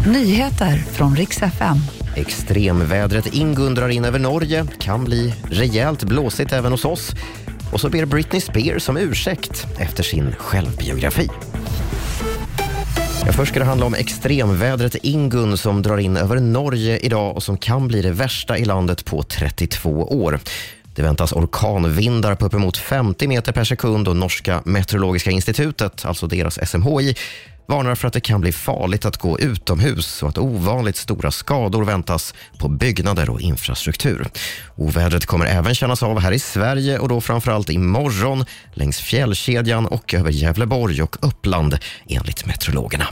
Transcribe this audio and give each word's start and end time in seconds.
Nyheter 0.00 0.76
från 0.76 1.16
riks 1.16 1.42
FM. 1.42 1.76
Extremvädret 2.16 3.34
Ingun 3.34 3.74
drar 3.74 3.88
in 3.88 4.04
över 4.04 4.18
Norge. 4.18 4.66
Kan 4.78 5.04
bli 5.04 5.34
rejält 5.50 6.04
blåsigt 6.04 6.52
även 6.52 6.72
hos 6.72 6.84
oss. 6.84 7.12
Och 7.72 7.80
så 7.80 7.88
ber 7.88 8.04
Britney 8.04 8.40
Spears 8.40 8.88
om 8.88 8.96
ursäkt 8.96 9.66
efter 9.78 10.02
sin 10.02 10.34
självbiografi. 10.38 11.28
Ja, 13.26 13.32
först 13.32 13.50
ska 13.50 13.60
det 13.60 13.66
handla 13.66 13.86
om 13.86 13.94
extremvädret 13.94 14.94
Ingun 15.02 15.58
som 15.58 15.82
drar 15.82 15.98
in 15.98 16.16
över 16.16 16.40
Norge 16.40 16.98
idag 16.98 17.36
och 17.36 17.42
som 17.42 17.58
kan 17.58 17.88
bli 17.88 18.02
det 18.02 18.12
värsta 18.12 18.58
i 18.58 18.64
landet 18.64 19.04
på 19.04 19.22
32 19.22 19.90
år. 19.90 20.40
Det 20.94 21.02
väntas 21.02 21.32
orkanvindar 21.32 22.34
på 22.34 22.46
uppemot 22.46 22.76
50 22.76 23.28
meter 23.28 23.52
per 23.52 23.64
sekund 23.64 24.08
och 24.08 24.16
norska 24.16 24.62
meteorologiska 24.64 25.30
institutet, 25.30 26.04
alltså 26.04 26.26
deras 26.26 26.68
SMHI, 26.68 27.14
varnar 27.66 27.94
för 27.94 28.08
att 28.08 28.14
det 28.14 28.20
kan 28.20 28.40
bli 28.40 28.52
farligt 28.52 29.04
att 29.04 29.16
gå 29.16 29.38
utomhus 29.38 30.22
och 30.22 30.28
att 30.28 30.38
ovanligt 30.38 30.96
stora 30.96 31.30
skador 31.30 31.84
väntas 31.84 32.34
på 32.58 32.68
byggnader 32.68 33.30
och 33.30 33.40
infrastruktur. 33.40 34.26
Ovädret 34.76 35.26
kommer 35.26 35.46
även 35.46 35.74
kännas 35.74 36.02
av 36.02 36.20
här 36.20 36.32
i 36.32 36.38
Sverige 36.38 36.98
och 36.98 37.08
då 37.08 37.20
framförallt 37.20 37.70
imorgon 37.70 38.44
längs 38.72 39.00
fjällkedjan 39.00 39.86
och 39.86 40.14
över 40.14 40.30
Gävleborg 40.30 41.02
och 41.02 41.16
Uppland 41.26 41.78
enligt 42.08 42.46
meteorologerna. 42.46 43.06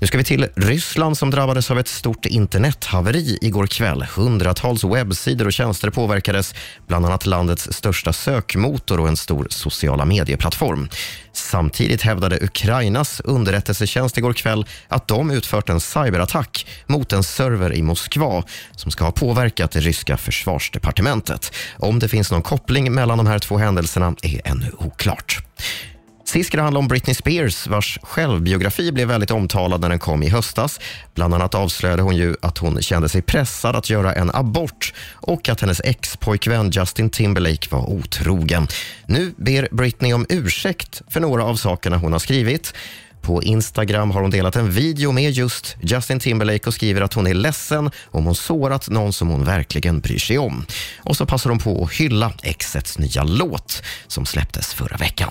Nu 0.00 0.06
ska 0.06 0.18
vi 0.18 0.24
till 0.24 0.48
Ryssland 0.54 1.18
som 1.18 1.30
drabbades 1.30 1.70
av 1.70 1.78
ett 1.78 1.88
stort 1.88 2.26
internethaveri 2.26 3.38
igår 3.40 3.66
kväll. 3.66 4.02
Hundratals 4.02 4.84
webbsidor 4.84 5.46
och 5.46 5.52
tjänster 5.52 5.90
påverkades, 5.90 6.54
bland 6.86 7.06
annat 7.06 7.26
landets 7.26 7.72
största 7.72 8.12
sökmotor 8.12 9.00
och 9.00 9.08
en 9.08 9.16
stor 9.16 9.46
sociala 9.50 10.04
medieplattform. 10.04 10.88
Samtidigt 11.32 12.02
hävdade 12.02 12.44
Ukrainas 12.44 13.20
underrättelsetjänst 13.24 14.18
igår 14.18 14.32
kväll 14.32 14.66
att 14.88 15.08
de 15.08 15.30
utfört 15.30 15.68
en 15.68 15.80
cyberattack 15.80 16.66
mot 16.86 17.12
en 17.12 17.22
server 17.22 17.72
i 17.72 17.82
Moskva 17.82 18.44
som 18.76 18.90
ska 18.90 19.04
ha 19.04 19.12
påverkat 19.12 19.70
det 19.70 19.80
ryska 19.80 20.16
försvarsdepartementet. 20.16 21.52
Om 21.76 21.98
det 21.98 22.08
finns 22.08 22.30
någon 22.30 22.42
koppling 22.42 22.92
mellan 22.92 23.18
de 23.18 23.26
här 23.26 23.38
två 23.38 23.58
händelserna 23.58 24.14
är 24.22 24.40
ännu 24.44 24.72
oklart. 24.78 25.42
Sist 26.30 26.46
ska 26.46 26.56
det 26.56 26.62
handla 26.62 26.78
om 26.78 26.88
Britney 26.88 27.14
Spears 27.14 27.66
vars 27.66 27.98
självbiografi 28.02 28.92
blev 28.92 29.08
väldigt 29.08 29.30
omtalad 29.30 29.80
när 29.80 29.88
den 29.88 29.98
kom 29.98 30.22
i 30.22 30.28
höstas. 30.28 30.80
Bland 31.14 31.34
annat 31.34 31.54
avslöjade 31.54 32.02
hon 32.02 32.16
ju 32.16 32.36
att 32.42 32.58
hon 32.58 32.82
kände 32.82 33.08
sig 33.08 33.22
pressad 33.22 33.76
att 33.76 33.90
göra 33.90 34.14
en 34.14 34.30
abort 34.34 34.94
och 35.12 35.48
att 35.48 35.60
hennes 35.60 35.80
ex-pojkvän 35.84 36.70
Justin 36.70 37.10
Timberlake 37.10 37.68
var 37.70 37.90
otrogen. 37.90 38.68
Nu 39.06 39.34
ber 39.36 39.68
Britney 39.70 40.12
om 40.12 40.26
ursäkt 40.28 41.02
för 41.08 41.20
några 41.20 41.44
av 41.44 41.56
sakerna 41.56 41.96
hon 41.96 42.12
har 42.12 42.18
skrivit. 42.18 42.74
På 43.22 43.42
Instagram 43.42 44.10
har 44.10 44.20
hon 44.20 44.30
delat 44.30 44.56
en 44.56 44.70
video 44.70 45.12
med 45.12 45.32
just 45.32 45.76
Justin 45.80 46.20
Timberlake 46.20 46.66
och 46.66 46.74
skriver 46.74 47.00
att 47.00 47.14
hon 47.14 47.26
är 47.26 47.34
ledsen 47.34 47.90
om 48.06 48.24
hon 48.24 48.34
sårat 48.34 48.88
någon 48.88 49.12
som 49.12 49.28
hon 49.28 49.44
verkligen 49.44 50.00
bryr 50.00 50.18
sig 50.18 50.38
om. 50.38 50.66
Och 50.98 51.16
så 51.16 51.26
passar 51.26 51.50
hon 51.50 51.58
på 51.58 51.84
att 51.84 51.92
hylla 51.92 52.32
exets 52.42 52.98
nya 52.98 53.22
låt 53.22 53.82
som 54.06 54.26
släpptes 54.26 54.74
förra 54.74 54.96
veckan. 54.96 55.30